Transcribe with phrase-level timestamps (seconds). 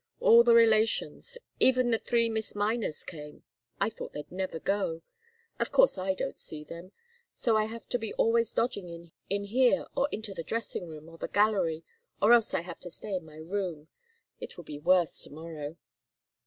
[0.19, 1.37] All the relations.
[1.59, 3.43] Even the three Miss Miners came.
[3.79, 5.03] I thought they'd never go.
[5.59, 6.91] Of course I don't see them,
[7.35, 11.19] so I have to be always dodging in here or into the drawing room, or
[11.19, 11.83] the gallery,
[12.19, 13.89] or else I have to stay in my room.
[14.39, 15.77] It will be worse to morrow."